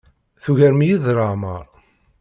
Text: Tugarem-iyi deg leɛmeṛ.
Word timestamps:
Tugarem-iyi 0.43 0.95
deg 1.03 1.15
leɛmeṛ. 1.17 1.63